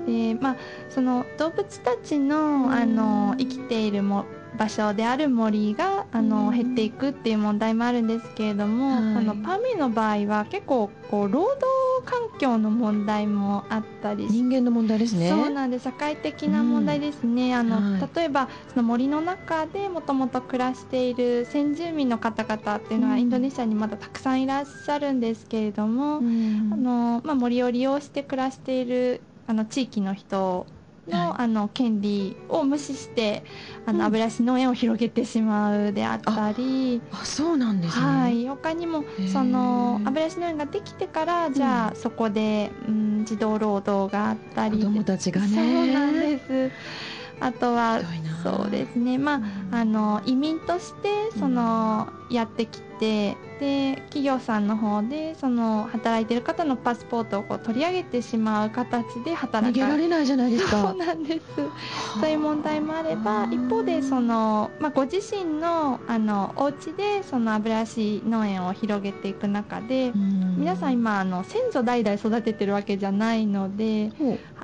[0.05, 0.55] でで、まあ、
[0.89, 4.25] その動物たちのあの生きているも
[4.57, 11.65] 場所である森があの、減っていくっていう問題もあるんですけれども、はい、このパミの場合は結構こう労働
[12.05, 15.29] 環境の問題もあったり人間の問題ですね。
[15.29, 30.65] そうなんで社会的な問題ですね、うん、あの、はい、例えばその森の中でもともと暮らしている先住民の方々っていうのは、インドネシアにまだたくさんいらっしゃるんですけれども、うん、あのまあ、森を利用して暮らしているあの地域の人
[31.07, 33.43] のはい、あの権利を無視して
[33.85, 37.01] あの、油足農園を広げてしまうであったり。
[37.11, 44.77] あそうなんですね、はい、他にもその油足農園ができてからじゃあ、うん、そこで、うん、児童労働があったり。
[44.77, 45.47] 子供たちがね。
[45.47, 46.71] そうなんです
[47.43, 47.99] あとは
[48.41, 49.17] そうですね。
[49.17, 60.89] まああの移民としてその、やってきてで企業さんの方でその働いてる方のパスポートをこう取り上げてしまう形で働か逃げられないじゃないですか。
[60.89, 61.41] そうなんです。
[62.19, 74.11] そういう問題もあれば一方でその、まあ、ご自身のあのお家でその油足農園を広げていく中で皆さん今あの先祖代々育ててるわけじゃないので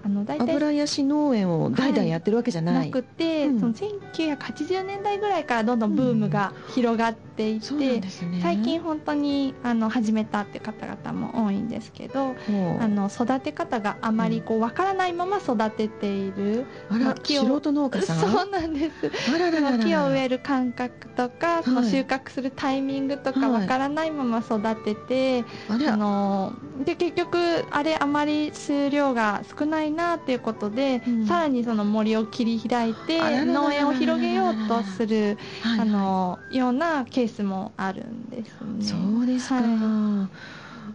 [0.03, 8.01] あの大体油ヤシ農園を代々やってるわけじゃない、はい、なくて、うん、その1980年代ぐらいからどんどんブームが広がっていて、うんね、
[8.41, 12.35] 最近本当にあの始めたって方々も多いんですけど、
[12.79, 18.19] あの育て方があまりこう分からないまま育てている、うん、あら素人農家さん？
[18.29, 19.11] そうなんです。
[19.33, 27.37] あららら木を植える感覚とかその収穫するタイミングとか分からないまま育てて、はい、あので結局
[27.71, 35.37] あれあまり数量が少ないなっていうことで、うん、さらにその森を切り開いて農園を広げようとする
[35.79, 38.85] あのようなケースもあるんですね。
[38.85, 40.29] そうですか、は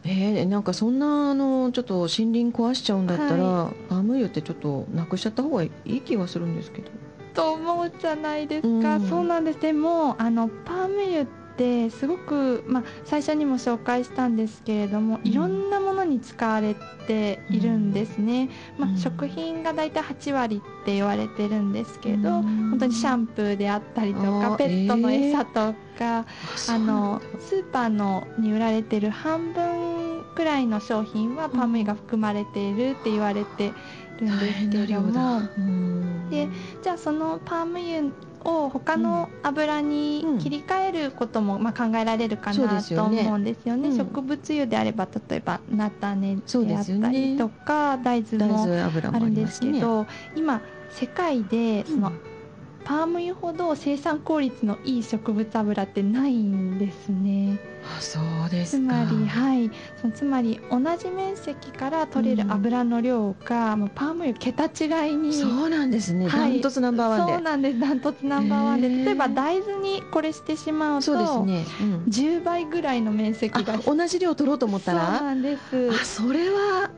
[0.05, 6.91] い、えー、なんかそんなあのちょっと森林壊しちゃうんだったら、はい、パーム油ってちょっとなくしちゃった方がいい気がするんですけど。
[7.35, 9.61] と思うじゃないですか、うん、そうなんです。
[9.61, 11.44] でもあのパーム油って
[11.91, 16.75] すごく、まあ、最初にも紹介したんですけれども、いろんなものに使われ
[17.07, 26.27] ているんですね、まあ、食品が大体8割って言われてるんですけど、本当にシャンプーであったりとかペットの餌とか、
[26.69, 33.73] あのスーパーのに売られてる半分くらいの商品はパーム油が含まれているって言われて
[34.21, 35.41] るんですけれども、
[36.31, 36.49] で
[36.83, 38.13] じゃあそのパーム油
[38.45, 46.37] を他の油に切り替えることも、まあ、考えられるかなと思うんですよね、植物油であれば例えば菜種
[46.67, 52.34] であったりとか、ね、大豆もあるんですけど、ね、今世界でその、うん
[52.85, 57.59] パーム油ほど生産効率のいい植物油ってないんですね。
[57.97, 59.71] あそうですつまりはい。
[60.01, 67.33] そのつまり同じ面積から取れる油の量が、うん、もうパーム油桁違いにそうなんですね、ダントツナンバーワンで。
[67.35, 67.81] そうなんです。
[67.81, 68.89] ダントツナンバーワンで。
[68.89, 75.19] 例えば大豆にこれしてしまうとそうですね、うん、10倍ぐらいの面積が同じ量取ろうと思ったら？
[75.19, 75.91] そうなんです。
[75.91, 76.91] あそれは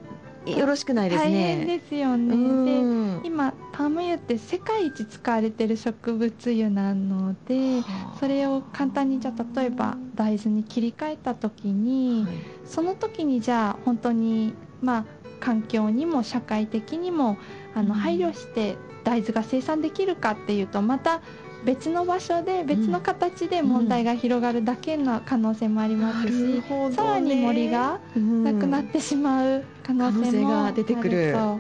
[0.47, 1.31] よろしくないですね。
[1.31, 3.21] 大変ですよね。
[3.21, 7.83] で今パーム油って世界一使われてる植物油なので、
[8.21, 12.35] それを簡単にじゃあ例えば大豆に切り替えた時に、はい、
[12.65, 15.05] その時にじゃあ本当にまあ
[15.41, 17.37] 環境にも社会的にも
[17.75, 21.21] あの配慮して大豆が生産できるかっていうとまた
[21.67, 31.35] 別の場所で別の形で問題が広がるだけの可能性もありますし、うん、さらに森がなくなってしまう可能性も出てくる。
[31.35, 31.59] は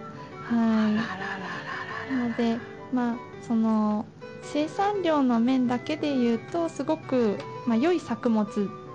[2.09, 2.57] い、なので
[2.93, 4.07] まあその
[4.43, 7.37] 生産量の面だけで言うとすごく、
[7.67, 8.47] まあ、良い作物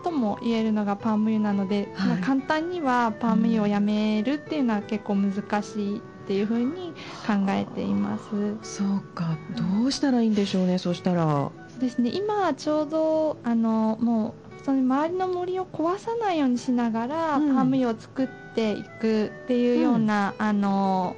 [0.01, 6.01] とも言えるのがパーム油なので、はい、まあ、簡単にはパーム油をやめるっていうのは結構難しい
[6.31, 6.93] っていうふうに
[7.27, 8.23] 考えています。
[8.63, 11.51] そうか、どうしたらいいんでしょうね、そしたら。
[11.77, 21.15] ですね、今ちょうどあのもうその周りの森を壊さないようにしながら、うん、パーム油を作っていくっていうような、うん、あの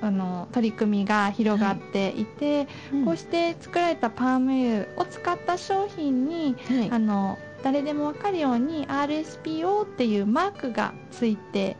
[0.00, 2.24] あの取り組みが広がってい。
[2.24, 11.76] て、はいうん、こうして作られたパーム油を使った商品に、はい、あの誰でも分かるように RSPO っていうマークがついて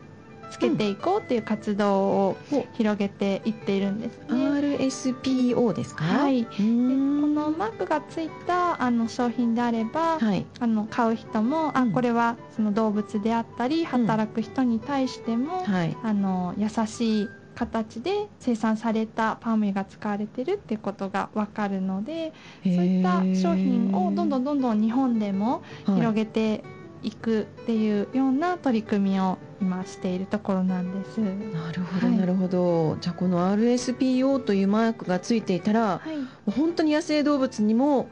[0.51, 2.37] つけていこうっていう活動を
[2.73, 4.47] 広げていっているんですね。
[4.77, 17.27] RSPO ですか、はい、でこのマークがついたあの商品であれば、はい、あの買う人も、うん、あこれはその動物であったり働く人に対しても、うんはい、あの優しい
[17.57, 22.31] 形で生産されたパーム油が使われてるっていうことが分かるので
[22.63, 26.63] そういった商品をどんどんどんどん日本でも広げて
[27.03, 31.17] いくっていうような取り組みを今しているところなんです。
[31.17, 32.47] なるほど、なるほど。
[32.47, 36.01] どじゃあこの RSPO というマークがついていたら、は
[36.47, 38.09] い、本当に野生動物にも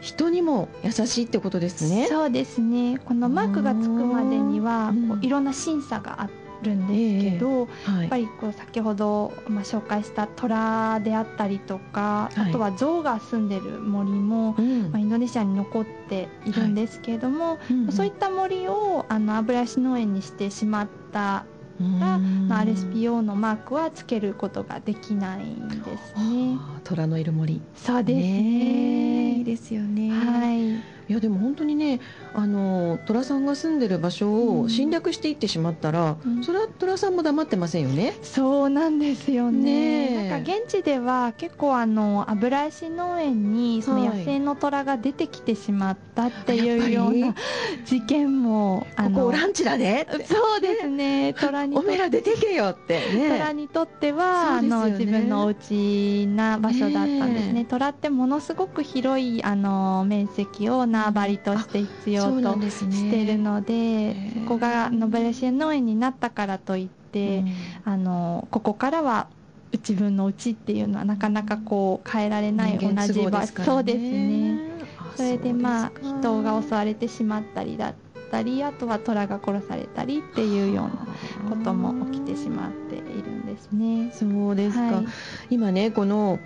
[0.00, 2.06] 人にも優しいってことですね。
[2.08, 2.98] そうですね。
[3.04, 17.58] このマークがつくまでにはこういろんな審査があってるんですけど、えーはい、やっぱりこう先ほど、まあ、紹介した虎であったりとか、はい、あとは象が住んでる森も、うん、まあ、インドネシアに残っているんですけれども、は
[17.88, 21.44] い、そういった森をあの油足農園にしてしまった
[21.80, 26.58] ら、まあ、RSPO のマークはつけることができないんですね。
[26.84, 27.60] 虎のいる森。
[27.74, 29.32] そうですね。
[29.38, 30.10] いいですよね。
[30.10, 32.00] はいいやでも本当にね
[32.34, 38.14] あの寅さんが住んでる場所を侵略していってしまったら、うん、それは寅さんも黙ってませんよね。
[38.22, 40.06] そうなんですよね。
[40.06, 47.34] ねなんか現地では結構あの油石農園にその野生の虎が出てきてしまったっていうような
[47.84, 49.20] 事件も、あの。
[49.20, 51.34] ここランチだねそうですね。
[51.38, 53.00] 虎におめら出てけよって。
[53.14, 53.28] ね。
[53.30, 57.64] 虎にとっては、ね、あの自分のお家な場所だったんですね。
[57.64, 69.26] 虎ってものすごく広いあの面積を縄張りとして必要としてるのでそこがノベルシエ農園になったからといって、うん、あのここからは
[69.72, 74.72] 自分のうちっていうのはなかなかこう変えられない同じ場所、そうですね。
[75.16, 77.94] それでまあ人が襲われてしまったりだっ
[78.30, 81.06] たりあとは虎が殺されたりっていうような
[81.50, 84.10] ことも起きてしまっているんですね。
[84.12, 85.06] そうですか、はい、
[85.50, 86.38] 今ねこの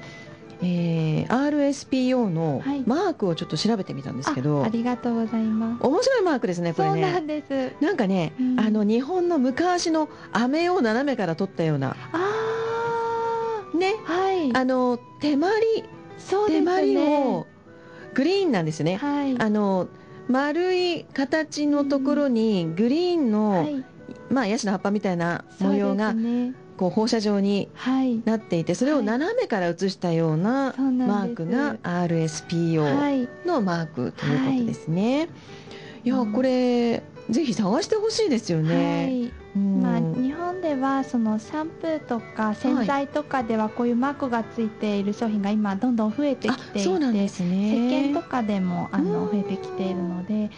[0.63, 5.87] えー、RSPO のマークをちょっと調べてみたんですけど、はい、ありがとうございます。
[5.87, 7.03] 面白いマークですねこれね。
[7.03, 7.85] そうなんです。
[7.85, 11.97] なんかね、うん、あの日本の昔の飴を斜めから取ったような。
[12.13, 15.85] あね、はい、あの手まり
[16.19, 17.47] そうです、ね、手まりを
[18.15, 19.89] グリーンなんですね、はい、あの
[20.29, 23.85] 丸い形のところにグリーンの、はい、
[24.31, 27.69] まあヤシの葉っぱみたいな模様が、ね、こう放射状に
[28.25, 35.29] なっていて、それを斜めから写したようなマークが RSPO のマークということですね。
[36.05, 36.09] い。
[36.09, 39.33] やこれぜひ探してほしいですよね。
[39.57, 50.51] まあ、日本ではそのシャンプーとか洗剤とかではこういうマークがついている商品が今どんどん増えてきていて、そうなんですね、石鹸とかでもあの増えてきているので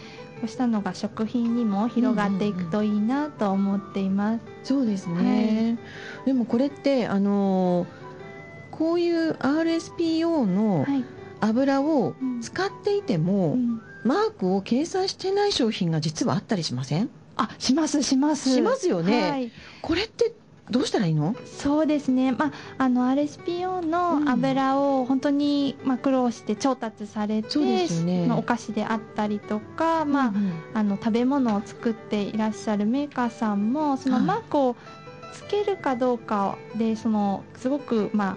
[0.47, 4.45] したのが食品にも広がっていくといいなと思っています。
[4.63, 5.77] そうですね、
[6.17, 7.87] はい、でもこれってあの
[8.71, 10.87] こういう RSPO の
[11.41, 17.11] 油を使っていても、はいうん、マークを掲載してない商品が実はあったりしません？
[17.37, 18.53] あしますします。
[18.53, 19.51] しますよね、はい、
[19.83, 20.33] これって
[20.71, 21.35] どうしたらいいの？
[21.45, 27.59] そうですね、まあ、あの RSPO の油を本当に、まあ、苦労して調達されて、
[28.05, 34.77] ね、お菓子であったりとか、まあ、うんうん、あの食べ物を作っていらっしゃるメーカーさんもそのマークを
[35.33, 38.37] つけるかどうかでそのすごく、まあ、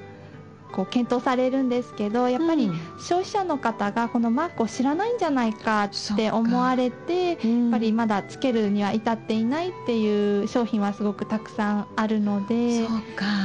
[0.72, 12.88] こう検討されるんですけどやっぱり消費者の方がこのマークを知らないんじゃないかって思われて、うん、やっぱりまだつけるには至っていないっていう商品はすごくたくさんあるので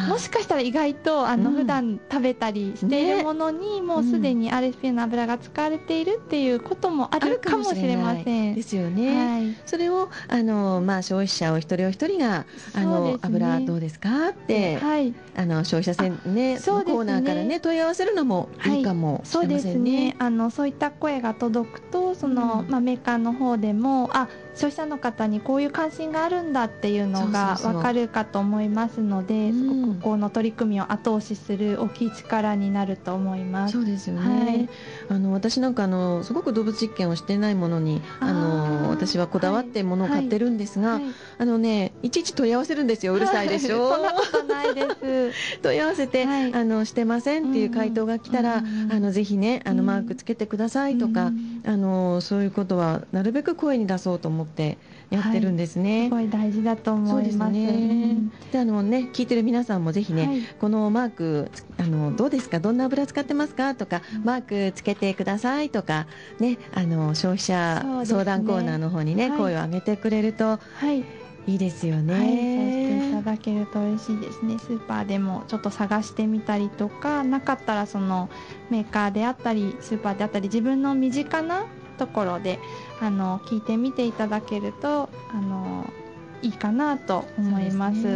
[0.08, 8.54] もしかしたら意外とあの、うん、普段食べたりしているものに、もうすでに RSP の油が使われているっていうこともあるかもしれません。
[8.54, 9.26] ですよね。
[9.26, 19.54] はい、それをあの、まあ、消費者お一人お一人があの、ね、油どうですかって、はい、あの消費者線ねコーナーからね問い合わせるのもいいかもしれませんね。
[19.54, 20.16] はい、そうですね。
[20.18, 33.72] あのそういった声が届くとその、うん、まあ、メーカーの方でもあ消費者の方にこういう関心があるんだっていうのが分かるかと思いますのですごくこの取り組みを後押しする大きい力になると思います。
[33.72, 34.68] そうですよね、はい、
[35.10, 41.02] あの私なんかあのすごく動物実験をしてないものにあの私はこだわってものを買ってるんですが、はい。
[41.02, 43.12] はい、あのねいちいち問い合わせるんですよ。
[43.14, 44.82] うるさいでしょ、 そんなことないで
[45.32, 45.58] す。
[45.60, 48.62] 問い合わせて、あのしてませんっていう回答が来たら、あ
[49.00, 51.32] のぜひねあのマークつけてくださいとか、
[51.64, 54.78] あのそういうことはなるべく声に出そうと思って
[55.10, 56.00] やってるんですね。
[56.00, 57.52] はい、すごい大事だと思います。
[57.52, 58.16] ね、
[58.52, 62.60] であのね聞いてる皆さんもぜひね、はい、このマークあのどうですか？
[62.60, 63.74] どんな油使ってますか？
[63.74, 66.06] とか、うん、マークつけてくださいとか
[66.40, 70.58] ねあの消費者相談コーナーの方にね、ね声を上げてくれると。
[70.58, 71.04] はい
[71.46, 74.58] いいですよね、はい、そうしていただけると嬉しいですね。
[74.58, 78.28] スーパーでもちょっと探してみたりとかなかったらその
[78.70, 81.66] メーカーであったりスーパーであったり自分の身近な
[81.98, 82.58] ところで
[83.00, 85.90] あの聞いてみていただけるとあの
[86.42, 88.02] いいかなと思います。
[88.02, 88.06] す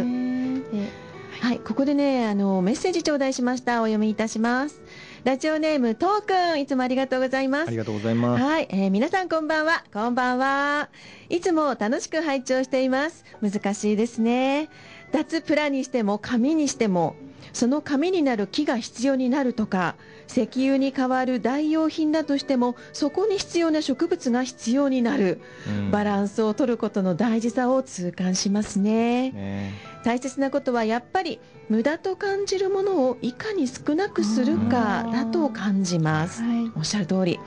[1.41, 3.81] はい、ここでねあのメッセージ頂戴しました。
[3.81, 4.81] お読みいたします。
[5.23, 7.67] ラジオネームトーくんいつもありがとうございます。
[7.67, 8.43] ありがとうございます。
[8.43, 9.83] はい、えー、皆さんこんばんは。
[9.93, 10.89] こんばんは。
[11.29, 13.23] いつも楽しく拝聴しています。
[13.39, 14.69] 難しいですね。
[15.11, 17.15] 脱プラにしても紙にしても
[17.53, 19.95] その紙になる木が必要になるとか
[20.31, 29.31] 石油に代わる代用品だとしてもそこに必要な植物が必要になる、うん、バランスを取ることの大事さを痛感しますね。
[29.31, 29.91] ね。
[30.03, 37.39] 大切なことはやっぱり無駄と感じるものをいかに少なくするかだと感じます、はい、おっしゃる通り、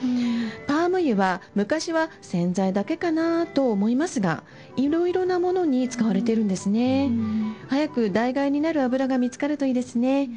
[0.67, 4.45] パーム油は昔は洗剤だけかなと思いますが
[4.77, 7.11] いろいろなものに使われてるんですね、
[7.69, 10.31] 早く代替になる油が見つかるといいですね、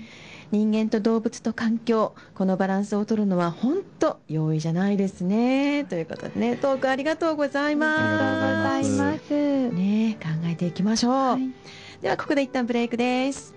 [0.52, 5.84] 人間と動物と環境このバランスを取るのは本当容易じゃないですね。
[5.86, 8.02] ということでねトークありがとうございます。
[8.02, 9.70] ありがとうございます。
[9.76, 11.52] ね考えていきましょう、はい。
[12.02, 13.57] ではここで一旦ブレイクです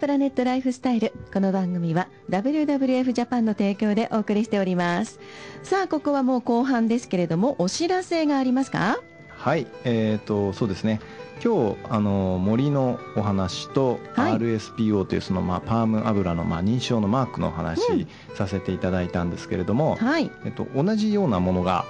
[0.00, 1.12] プラネットライフスタイル。
[1.30, 5.20] この番組は WWF ジャパンの提供でお送りしております。
[5.62, 8.98] さあここはもう後半ですけれどもお知らせがありますか？
[9.28, 11.00] はいえーとそうですね。
[11.44, 20.30] 今日あの森のお話と RSPO というその、まあ、パーム油の、まあ、認証のマークのお話、させていただいたんですけれども、はい。
[20.44, 21.86] えっと、同じようなものが、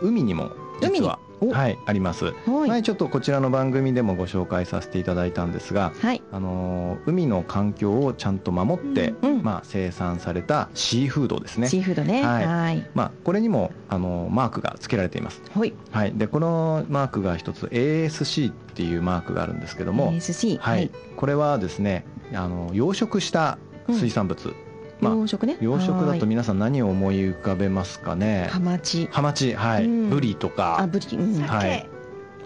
[0.00, 0.50] 海にも
[0.80, 1.18] 実は
[1.50, 2.32] はいあります。
[2.46, 11.68] 前ちょっとこちらの番組でもご紹介させていただいたんですが、はい、あの海の環境をちゃんと守って、うん、まあ生産されたシーフードですね。
[11.68, 12.24] シーフードね。
[12.24, 12.46] はい。
[12.46, 15.42] はいまあこれにもあのマークが付けられています。
[15.54, 15.72] はい。
[15.90, 16.12] はい。
[16.12, 20.90] でこのマークが一つ ASC っていうマークがあるんですけども、ASC はい。
[21.16, 24.48] これはですねあの養殖した水産物。
[24.48, 24.71] うん
[25.02, 25.56] まあ、養殖ね。
[25.60, 28.48] 養殖だと皆さん何を思い浮かべますかね？
[28.50, 29.08] ハマチ。
[29.10, 30.78] ハマチはい、うん、ブリとか。
[30.80, 31.88] あブリ、うん、はい。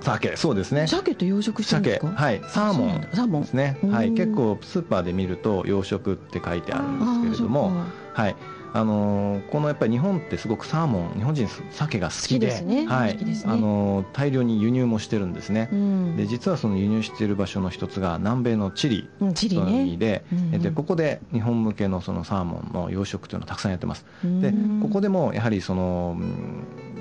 [0.00, 0.86] 鮭そうですね。
[0.86, 2.08] 鮭と養殖してるんですか？
[2.08, 2.40] はい。
[2.48, 3.42] サーモンサーモン。
[3.42, 3.78] ですね。
[3.90, 4.10] はい。
[4.12, 6.98] 結構スーパーで見ると養殖って書いてあるん
[7.28, 7.72] ですけれども。
[8.12, 8.36] はい
[8.72, 19.32] あのこのやっぱり日本ってすごくサーモン日本人鮭が好きで、ね、はい、ね、あの大量に輸入もしてるんですね、うん、で実はその輸入している場所の一つが南米のチリの
[19.66, 24.52] 海でうん、ね、でここで日本向けのそのサーモンの養殖というのをたくさんやってます、で
[24.82, 26.16] ここでもやはりその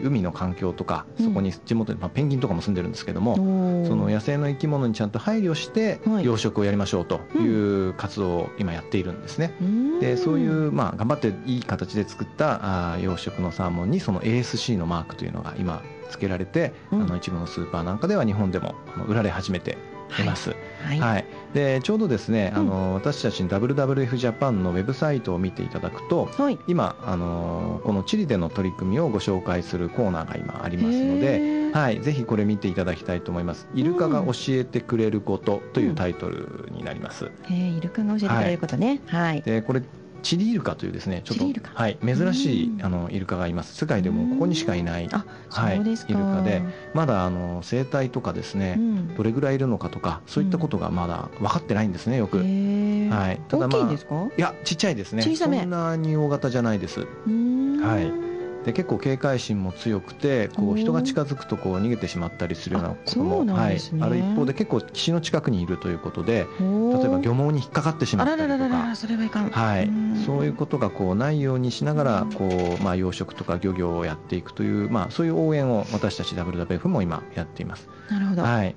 [0.04, 9.54] 海の環境とかそこに地元に、まあ、ペンギンとかも住んでるんですけども、その野生の生き物にちゃんと配慮して養殖をやりましょうという活動を今やっているんですね。
[10.00, 18.76] でそういう、まあ、頑張っていい形で作ったあ養殖のサーモンにその ASC のマークというのが今付けられて、あの一部のスーパーなんかでは日本でも
[19.08, 19.78] 売られ始めて
[20.20, 20.56] います。
[20.84, 21.26] はい、はい、
[21.56, 33.70] でちょうどですね、あの、私たちに WWF ジャパンのウェブサイトを見ていただくと、はい、今あのこのチリでの取り組みをご紹介するコーナーが今ありますので、はい、ぜひこれ見ていただきたいと思います。
[33.74, 37.32] イルカが教えてくれることというタイトルになります。
[37.49, 38.99] うん、イルカが教えてくれることね。
[39.08, 39.41] はい。
[39.41, 39.82] でこれ
[40.26, 43.76] チリイルカというですねちょっとはい珍しいあのイルカがいます。
[43.76, 46.64] 世界でもここにしかいないはいイルカで
[46.96, 48.80] まだあの生態とかですね、
[49.16, 52.40] どれぐらいいるのかとかそういったことがまだ分かってないんですねよく。
[52.40, 53.42] はい。
[53.48, 55.22] ただまあいやちっちゃいですね。
[55.22, 57.02] そんなに大型じゃないです。
[57.02, 58.25] はい
[58.66, 68.95] で結構警戒心も強くてこう人が近づくとこう逃げてしまったりするようなことも、ね、はい、ある一方で結構岸の近くにいるということで例えば漁網に引っかかってしまったりとか。
[68.95, 69.89] それはいかん、はい、
[70.26, 72.47] そういうことがこうないようにしながらこ
[72.80, 77.88] う、まあ、養殖とか漁業をやっていくという、まあ、そういう応援を私たち WWF も今やっています。
[78.09, 78.76] なるほど、はい、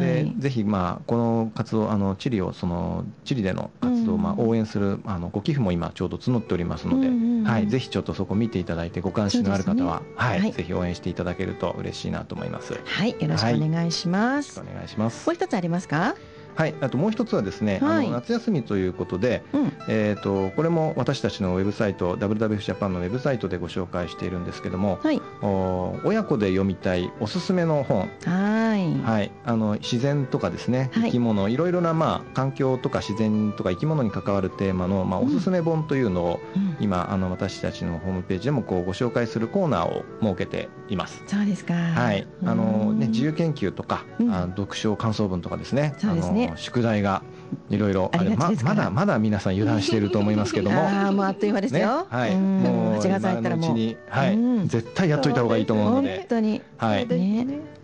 [0.00, 12.80] でぜひ、まあ、この活動あのチリをそのチリでの活動を、まあ、応援するあのご寄付も今ちょうど募っておりますので、はい、ぜひちょっとそこ見ていただいてご関心のある方は、ね、はい、はい、ぜひ応援していただけると嬉しいなと思います。
[12.84, 14.58] はい、よろしくお願いします。
[14.58, 15.26] はい、お願いします。
[15.26, 16.14] もう一つありますか？
[16.54, 41.22] はい、あともう一つはですね、はい、あの夏休みということで、うん、えっ、とこれも私たちのウェブサイト WWF ジャパンのウェブサイトでご紹介しているんですけども、はい、お親子で読みたいおすすめの本、はい、はい、あの自然とかですね、生き物いろいろなまあ環境とか自然とか生き物に関わるテーマのまあおすすめ本というのを、うん、今あの私たちのホームページでもこうご紹介するコーナーを設けています。
[41.26, 41.74] そうですか。
[41.74, 47.22] はい、あのね自由研究とか、うん、あ読書感想文とかですね、そうですね宿題が
[47.68, 50.80] いろいろあままだまだ皆さん油断していると思いますけども。
[50.80, 52.36] ああもうあっという間ですよ、ね、はい。
[52.36, 53.96] もう8月入ったらもう。
[54.08, 54.38] はい、
[54.68, 56.16] 絶対やっといた方がいいと思うので。
[56.18, 56.62] 本当に。
[56.78, 57.06] はい。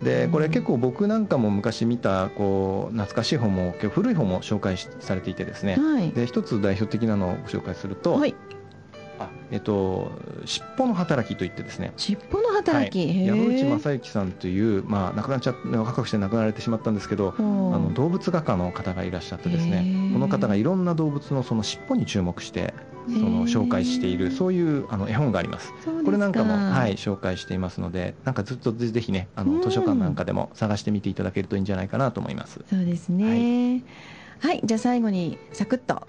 [0.03, 8.35] でこれ結構僕なんかも昔見たこう懐かしい本も古い本も紹介されていてですね、はい、で一つ代表的なのをご紹介すると、はい。
[8.53, 8.56] あ
[9.51, 10.11] えっと、
[10.45, 11.93] 尻尾の働きといってですね。
[11.97, 20.11] 尻尾の働き、はい、山内正幸さんという、まあ、亡くなっちゃ若くして亡くなられてしまったんですけどあの動物画家の方がいらっしゃってですね。
[20.13, 22.73] この方がいろんな動物のその尻尾に注目して
[23.07, 25.73] その紹介しているそういうあの絵本があります。
[26.03, 32.59] これなんかも、はい、紹介していますのでなんかずっとぜひねあの図書館なんかでも探してみていただけるといいんじゃないかなと思います。
[32.69, 33.83] そうですね、
[34.39, 36.07] はい、はい、じゃあ最後にサクッと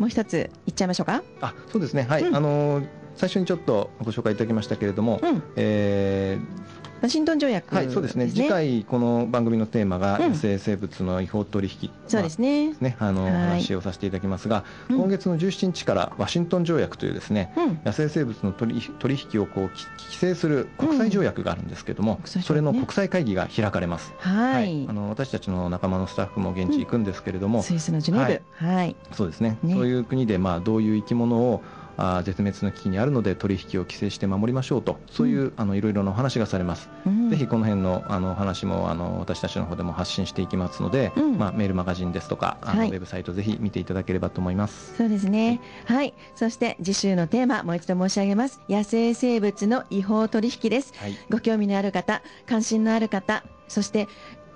[0.00, 1.22] もう一ついっちゃいましょうか。
[1.42, 2.06] あ、そうですね。
[2.08, 2.22] はい。
[2.22, 2.82] うん、あの
[3.14, 6.69] 最初にちょっとご紹介いただきましたけれども、うん、えー
[7.02, 8.28] ワシントン条約、ね、はい、そうですね。
[8.28, 12.74] 次回この番組のテーマが野生生物の違法取引、そうですね。
[12.80, 24.12] ね、あの、話をさせていただきますが、今月の17日からワシントン条約というですね、うん、野生生物の取取引をこう規制する国際条約があるんですけども、それの国際会議が開かれます。
[24.18, 29.56] はい、あの私たちの仲間のスタッフも現地行くんですけれども、スイスのジュネーブ、はい、そうですね。
[29.62, 31.62] そういう国でまあどういう生き物を
[32.00, 34.98] あ絶滅の危機にあるので取引を規制して守りましょうと。
[35.10, 44.96] そういう、うん、あのいろいろなお話がされます、うん、ぜひこの辺のあの話もあの私たちの方でも発信していきますので、うん、まあ、メールマガジンですとかあの、はい、ウェブサイトぜひ見ていただければと思います。
[44.96, 45.60] そうですね。
[45.86, 48.60] はい、そして次週のテーマもう一度申し上げます。
[48.68, 54.08] 野生生物の違法取引です、はい、ご興味のある方関心のある方そして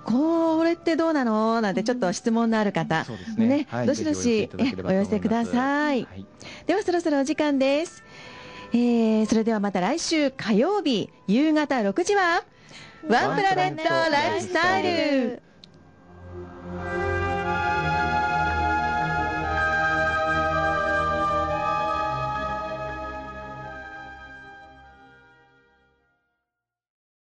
[0.05, 1.61] これってどうなの？
[1.61, 3.05] なんてちょっと質問のある方、
[3.37, 3.47] ね。
[3.47, 3.67] ね。
[3.69, 4.49] はい、どしどし
[4.83, 6.25] お寄せください、はい、
[6.67, 8.03] ではそろそろお時間です、
[8.71, 12.43] えー、それではまた来週火曜日夕方6時は
[13.09, 15.41] ワンプラネットライフスタイル